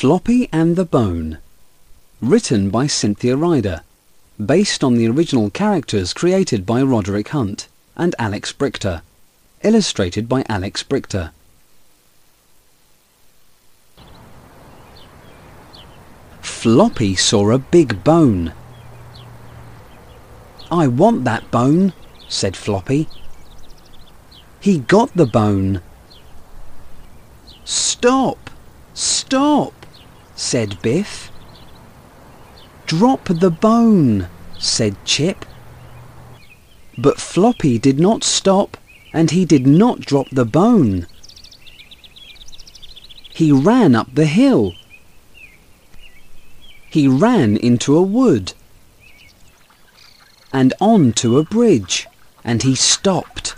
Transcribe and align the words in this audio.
Floppy 0.00 0.48
and 0.50 0.76
the 0.76 0.86
Bone. 0.86 1.36
Written 2.22 2.70
by 2.70 2.86
Cynthia 2.86 3.36
Rider. 3.36 3.82
Based 4.42 4.82
on 4.82 4.94
the 4.94 5.06
original 5.06 5.50
characters 5.50 6.14
created 6.14 6.64
by 6.64 6.80
Roderick 6.80 7.28
Hunt 7.28 7.68
and 7.98 8.14
Alex 8.18 8.50
Brychta. 8.50 9.02
Illustrated 9.62 10.26
by 10.26 10.42
Alex 10.48 10.82
Brychta. 10.82 11.32
Floppy 16.40 17.14
saw 17.14 17.50
a 17.50 17.58
big 17.58 18.02
bone. 18.02 18.54
I 20.70 20.86
want 20.86 21.24
that 21.24 21.50
bone, 21.50 21.92
said 22.26 22.56
Floppy. 22.56 23.06
He 24.60 24.78
got 24.78 25.14
the 25.14 25.26
bone. 25.26 25.82
Stop! 27.66 28.48
Stop! 28.94 29.74
Said 30.40 30.80
Biff. 30.80 31.30
Drop 32.86 33.28
the 33.28 33.50
bone, 33.50 34.26
said 34.58 34.96
Chip. 35.04 35.44
But 36.96 37.20
Floppy 37.20 37.78
did 37.78 38.00
not 38.00 38.24
stop 38.24 38.78
and 39.12 39.30
he 39.30 39.44
did 39.44 39.66
not 39.66 40.00
drop 40.00 40.30
the 40.30 40.46
bone. 40.46 41.06
He 43.28 43.52
ran 43.52 43.94
up 43.94 44.14
the 44.14 44.24
hill. 44.24 44.72
He 46.88 47.06
ran 47.06 47.58
into 47.58 47.94
a 47.94 48.02
wood 48.02 48.54
and 50.54 50.72
on 50.80 51.12
to 51.20 51.36
a 51.38 51.44
bridge 51.44 52.06
and 52.42 52.62
he 52.62 52.74
stopped. 52.74 53.54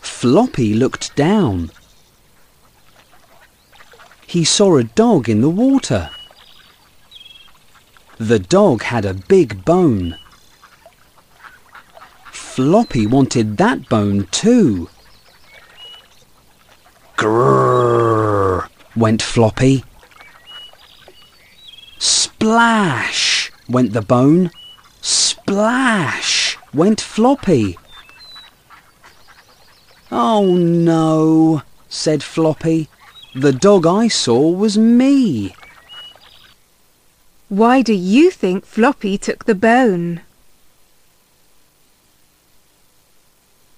Floppy 0.00 0.72
looked 0.72 1.14
down. 1.14 1.70
He 4.32 4.44
saw 4.44 4.78
a 4.78 4.84
dog 4.84 5.28
in 5.28 5.42
the 5.42 5.50
water. 5.50 6.08
The 8.16 8.38
dog 8.38 8.84
had 8.84 9.04
a 9.04 9.12
big 9.12 9.62
bone. 9.62 10.16
Floppy 12.30 13.06
wanted 13.06 13.58
that 13.58 13.90
bone 13.90 14.26
too. 14.30 14.88
Grrr, 17.18 18.68
went 18.96 19.20
Floppy. 19.20 19.84
Splash, 21.98 23.52
went 23.68 23.92
the 23.92 24.00
bone. 24.00 24.50
Splash, 25.02 26.56
went 26.72 27.02
Floppy. 27.02 27.76
Oh 30.10 30.54
no, 30.56 31.60
said 31.90 32.22
Floppy. 32.22 32.88
The 33.34 33.52
dog 33.52 33.86
I 33.86 34.08
saw 34.08 34.50
was 34.50 34.76
me. 34.76 35.54
Why 37.48 37.80
do 37.80 37.94
you 37.94 38.30
think 38.30 38.66
Floppy 38.66 39.16
took 39.16 39.46
the 39.46 39.54
bone? 39.54 40.20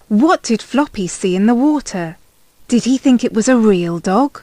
What 0.09 0.43
did 0.43 0.61
Floppy 0.61 1.07
see 1.07 1.37
in 1.37 1.47
the 1.47 1.55
water? 1.55 2.17
Did 2.67 2.83
he 2.83 2.99
think 2.99 3.23
it 3.23 3.33
was 3.33 3.49
a 3.49 3.57
real 3.57 4.01
dog? 4.01 4.43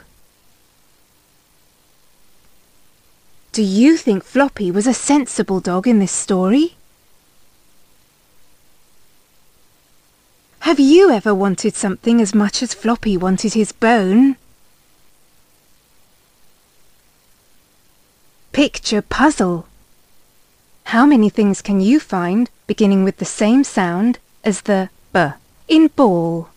Do 3.52 3.62
you 3.62 3.98
think 3.98 4.24
Floppy 4.24 4.70
was 4.70 4.86
a 4.86 4.94
sensible 4.94 5.60
dog 5.60 5.86
in 5.86 5.98
this 5.98 6.12
story? 6.12 6.76
Have 10.60 10.80
you 10.80 11.10
ever 11.10 11.34
wanted 11.34 11.74
something 11.74 12.18
as 12.18 12.34
much 12.34 12.62
as 12.62 12.72
Floppy 12.72 13.18
wanted 13.18 13.52
his 13.52 13.72
bone? 13.72 14.36
Picture 18.52 19.00
puzzle. 19.00 19.66
How 20.84 21.06
many 21.06 21.30
things 21.30 21.62
can 21.62 21.80
you 21.80 21.98
find 21.98 22.50
beginning 22.66 23.02
with 23.02 23.16
the 23.16 23.24
same 23.24 23.64
sound 23.64 24.18
as 24.44 24.60
the 24.62 24.90
b 25.14 25.30
in 25.68 25.88
ball? 25.88 26.50